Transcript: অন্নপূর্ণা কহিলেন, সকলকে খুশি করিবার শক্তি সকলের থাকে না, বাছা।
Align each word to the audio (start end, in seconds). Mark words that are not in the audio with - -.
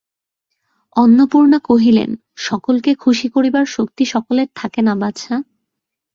অন্নপূর্ণা 0.95 1.59
কহিলেন, 1.63 2.09
সকলকে 2.39 2.91
খুশি 2.95 3.27
করিবার 3.29 3.65
শক্তি 3.67 4.03
সকলের 4.05 4.47
থাকে 4.55 4.81
না, 4.81 4.93
বাছা। 4.95 5.35